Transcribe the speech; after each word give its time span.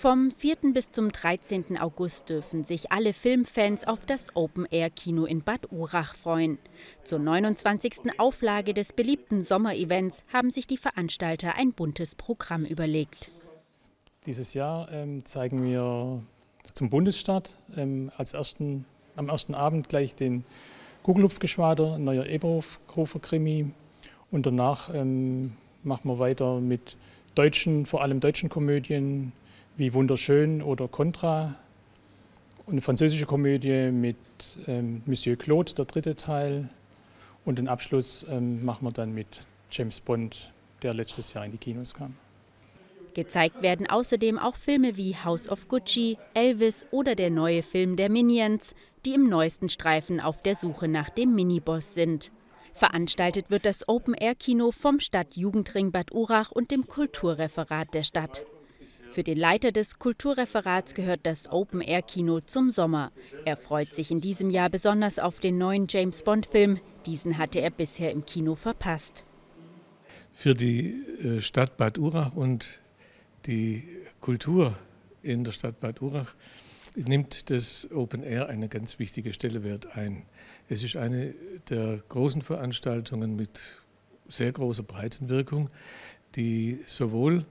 Vom 0.00 0.30
4. 0.30 0.72
bis 0.72 0.92
zum 0.92 1.12
13. 1.12 1.76
August 1.76 2.30
dürfen 2.30 2.64
sich 2.64 2.90
alle 2.90 3.12
Filmfans 3.12 3.86
auf 3.86 4.06
das 4.06 4.34
Open-Air-Kino 4.34 5.26
in 5.26 5.42
Bad 5.42 5.70
Urach 5.70 6.14
freuen. 6.14 6.56
Zur 7.04 7.18
29. 7.18 8.18
Auflage 8.18 8.72
des 8.72 8.94
beliebten 8.94 9.42
Sommerevents 9.42 10.24
haben 10.32 10.48
sich 10.48 10.66
die 10.66 10.78
Veranstalter 10.78 11.54
ein 11.56 11.74
buntes 11.74 12.14
Programm 12.14 12.64
überlegt. 12.64 13.30
Dieses 14.24 14.54
Jahr 14.54 14.90
ähm, 14.90 15.26
zeigen 15.26 15.62
wir 15.64 16.22
zum 16.72 16.88
Bundesstart 16.88 17.54
ähm, 17.76 18.10
als 18.16 18.32
ersten, 18.32 18.86
am 19.16 19.28
ersten 19.28 19.54
Abend 19.54 19.90
gleich 19.90 20.14
den 20.14 20.44
Kugelhupfgeschwader, 21.02 21.98
neuer 21.98 22.24
Eberhof-Krimi. 22.24 23.70
Und 24.30 24.46
danach 24.46 24.94
ähm, 24.94 25.52
machen 25.82 26.08
wir 26.08 26.18
weiter 26.18 26.58
mit 26.58 26.96
deutschen, 27.34 27.84
vor 27.84 28.00
allem 28.00 28.20
deutschen 28.20 28.48
Komödien, 28.48 29.32
wie 29.80 29.94
Wunderschön 29.94 30.60
oder 30.60 30.88
Contra. 30.88 31.54
Eine 32.66 32.82
französische 32.82 33.24
Komödie 33.24 33.90
mit 33.90 34.18
ähm, 34.66 35.00
Monsieur 35.06 35.36
Claude, 35.36 35.72
der 35.72 35.86
dritte 35.86 36.16
Teil. 36.16 36.68
Und 37.46 37.58
den 37.58 37.66
Abschluss 37.66 38.26
ähm, 38.28 38.62
machen 38.62 38.86
wir 38.86 38.92
dann 38.92 39.14
mit 39.14 39.40
James 39.70 40.00
Bond, 40.00 40.52
der 40.82 40.92
letztes 40.92 41.32
Jahr 41.32 41.46
in 41.46 41.52
die 41.52 41.58
Kinos 41.58 41.94
kam. 41.94 42.14
Gezeigt 43.14 43.62
werden 43.62 43.88
außerdem 43.88 44.38
auch 44.38 44.54
Filme 44.54 44.98
wie 44.98 45.16
House 45.16 45.48
of 45.48 45.66
Gucci, 45.66 46.18
Elvis 46.34 46.86
oder 46.90 47.14
der 47.14 47.30
neue 47.30 47.62
Film 47.62 47.96
der 47.96 48.10
Minions, 48.10 48.74
die 49.06 49.14
im 49.14 49.30
neuesten 49.30 49.70
Streifen 49.70 50.20
auf 50.20 50.42
der 50.42 50.56
Suche 50.56 50.88
nach 50.88 51.08
dem 51.08 51.34
Miniboss 51.34 51.94
sind. 51.94 52.32
Veranstaltet 52.74 53.50
wird 53.50 53.64
das 53.64 53.88
Open-Air-Kino 53.88 54.72
vom 54.72 55.00
Stadtjugendring 55.00 55.90
Bad 55.90 56.12
Urach 56.12 56.52
und 56.52 56.70
dem 56.70 56.86
Kulturreferat 56.86 57.94
der 57.94 58.02
Stadt. 58.02 58.44
Für 59.12 59.24
den 59.24 59.38
Leiter 59.38 59.72
des 59.72 59.98
Kulturreferats 59.98 60.94
gehört 60.94 61.20
das 61.24 61.50
Open-Air-Kino 61.50 62.40
zum 62.40 62.70
Sommer. 62.70 63.10
Er 63.44 63.56
freut 63.56 63.92
sich 63.92 64.12
in 64.12 64.20
diesem 64.20 64.50
Jahr 64.50 64.70
besonders 64.70 65.18
auf 65.18 65.40
den 65.40 65.58
neuen 65.58 65.86
James 65.88 66.22
Bond-Film. 66.22 66.78
Diesen 67.06 67.36
hatte 67.36 67.60
er 67.60 67.70
bisher 67.70 68.12
im 68.12 68.24
Kino 68.24 68.54
verpasst. 68.54 69.24
Für 70.32 70.54
die 70.54 70.94
äh, 71.24 71.40
Stadt 71.40 71.76
Bad 71.76 71.98
Urach 71.98 72.36
und 72.36 72.82
die 73.46 73.82
Kultur 74.20 74.78
in 75.22 75.42
der 75.42 75.52
Stadt 75.52 75.80
Bad 75.80 76.00
Urach 76.02 76.36
nimmt 76.94 77.50
das 77.50 77.88
Open 77.92 78.22
Air 78.22 78.48
eine 78.48 78.68
ganz 78.68 79.00
wichtige 79.00 79.32
Stellewert 79.32 79.96
ein. 79.96 80.22
Es 80.68 80.84
ist 80.84 80.94
eine 80.94 81.34
der 81.68 82.00
großen 82.08 82.42
Veranstaltungen 82.42 83.34
mit 83.34 83.82
sehr 84.28 84.52
großer 84.52 84.84
Breitenwirkung, 84.84 85.68
die 86.36 86.78
sowohl 86.86 87.44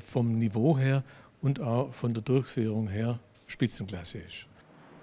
vom 0.00 0.38
Niveau 0.38 0.78
her 0.78 1.02
und 1.40 1.60
auch 1.60 1.92
von 1.94 2.14
der 2.14 2.22
Durchführung 2.22 2.88
her 2.88 3.18
Spitzenklasse 3.46 4.18
ist. 4.18 4.46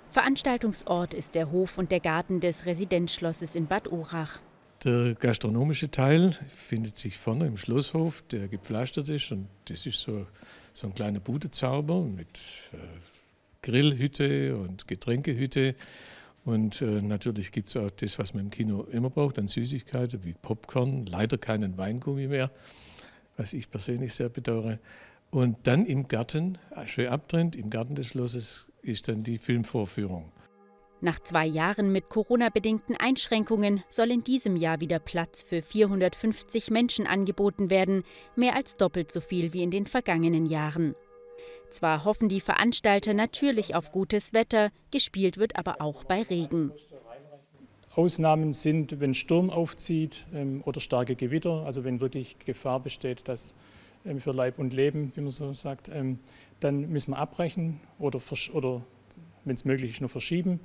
Veranstaltungsort 0.09 1.14
ist 1.14 1.36
der 1.36 1.52
Hof 1.52 1.78
und 1.78 1.92
der 1.92 2.00
Garten 2.00 2.39
des 2.39 2.66
Residenzschlosses 2.66 3.56
in 3.56 3.67
Bad 3.67 3.92
Urach. 3.92 4.39
Der 4.84 5.14
gastronomische 5.14 5.92
Teil 5.92 6.31
findet 6.48 6.98
sich 6.98 7.17
vorne 7.17 7.45
im 7.45 7.58
Schlosshof, 7.58 8.23
der 8.31 8.48
gepflastert 8.48 9.09
ist 9.09 9.31
und 9.31 9.48
das 9.66 9.86
ist 9.86 10.00
so, 10.00 10.26
so 10.73 10.88
ein 10.88 10.95
kleiner 10.95 11.20
Budezauber 11.20 12.02
mit 12.02 12.72
äh, 12.73 12.78
Grillhütte 13.61 14.56
und 14.56 14.88
Getränkehütte. 14.88 15.76
Und 16.45 16.81
äh, 16.81 17.02
natürlich 17.02 17.52
gibt 17.52 17.67
es 17.67 17.76
auch 17.76 17.92
das, 17.92 18.17
was 18.17 18.33
man 18.33 18.45
im 18.45 18.50
Kino 18.50 18.83
immer 18.83 19.09
braucht, 19.09 19.38
an 19.38 19.50
Süßigkeiten 19.50 20.23
wie 20.23 20.33
Popcorn, 20.33 21.06
leider 21.06 21.38
keinen 21.38 21.78
Weingummi 21.78 22.28
mehr 22.28 22.50
was 23.40 23.54
ich 23.54 23.72
persönlich 23.72 24.14
sehr 24.14 24.30
bedauere. 24.30 24.80
Und 25.32 25.58
dann 25.64 25.86
im 25.86 26.08
Garten, 26.08 26.58
schön 26.86 27.08
abtrennt, 27.08 27.56
im 27.56 27.70
Garten 27.70 27.95
des 27.95 28.08
Schlosses 28.08 28.72
ist 28.82 29.08
dann 29.08 29.23
die 29.23 29.38
Filmvorführung. 29.38 30.32
Nach 31.02 31.20
zwei 31.22 31.45
Jahren 31.45 31.94
mit 31.94 32.10
Corona-bedingten 32.10 32.98
Einschränkungen 32.98 33.82
soll 33.88 34.12
in 34.12 34.23
diesem 34.26 34.58
Jahr 34.58 34.82
wieder 34.82 35.00
Platz 35.00 35.44
für 35.44 35.61
450 35.61 36.72
Menschen 36.72 37.08
angeboten 37.08 37.70
werden, 37.70 38.04
mehr 38.36 38.55
als 38.55 38.76
doppelt 38.76 39.11
so 39.11 39.22
viel 39.22 39.54
wie 39.54 39.64
in 39.64 39.71
den 39.71 39.88
vergangenen 39.88 40.45
Jahren. 40.45 40.95
Zwar 41.70 42.04
hoffen 42.04 42.27
die 42.27 42.42
Veranstalter 42.42 43.14
natürlich 43.14 43.76
auf 43.76 43.94
gutes 43.94 44.33
Wetter, 44.33 44.71
gespielt 44.92 45.38
wird 45.38 45.56
aber 45.56 45.82
auch 45.82 46.04
bei 46.04 46.21
Regen. 46.23 46.73
Ausnahmen 47.95 48.54
sind, 48.54 49.00
wenn 49.00 49.14
Sturm 49.14 49.50
aufzieht 49.50 50.26
ähm, 50.33 50.61
oder 50.66 50.80
starke 50.80 51.16
Gewitter, 51.16 51.66
also 51.66 51.83
wenn 51.83 52.00
wirklich 52.00 52.38
Gefahr 52.39 52.80
besteht, 52.80 53.27
dass 53.27 53.55
ähm, 54.05 54.20
für 54.20 54.32
Leib 54.32 54.60
und 54.60 54.73
Leben, 54.73 55.11
wie 55.16 55.22
man 55.22 55.32
so 55.32 55.54
sagt, 55.54 55.89
ähm, 55.89 56.20
dann 56.60 56.89
müssen 56.89 57.11
wir 57.11 57.17
abbrechen 57.17 57.80
oder, 57.98 58.22
oder 58.54 58.82
wenn 59.45 59.55
es 59.55 59.66
möglich 59.66 59.92
ist, 59.92 60.02
nur 60.02 60.10
verschieben. 60.10 60.60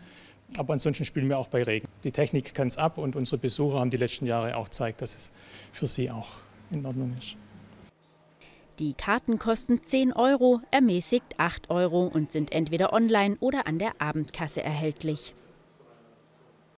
Aber 0.58 0.74
ansonsten 0.74 1.04
spielen 1.04 1.28
wir 1.28 1.38
auch 1.38 1.48
bei 1.48 1.62
Regen. 1.62 1.88
Die 2.04 2.12
Technik 2.12 2.54
kann 2.54 2.68
es 2.68 2.76
ab 2.76 2.98
und 2.98 3.16
unsere 3.16 3.38
Besucher 3.38 3.80
haben 3.80 3.90
die 3.90 3.96
letzten 3.96 4.26
Jahre 4.26 4.56
auch 4.56 4.66
gezeigt, 4.66 5.00
dass 5.00 5.16
es 5.16 5.32
für 5.72 5.86
sie 5.86 6.10
auch 6.10 6.42
in 6.70 6.84
Ordnung 6.84 7.14
ist. 7.18 7.36
Die 8.78 8.94
Karten 8.94 9.38
kosten 9.38 9.82
10 9.84 10.12
Euro, 10.12 10.60
ermäßigt 10.70 11.38
8 11.38 11.70
Euro 11.70 12.06
und 12.06 12.32
sind 12.32 12.52
entweder 12.52 12.92
online 12.92 13.36
oder 13.40 13.66
an 13.66 13.78
der 13.78 14.00
Abendkasse 14.00 14.62
erhältlich. 14.62 15.34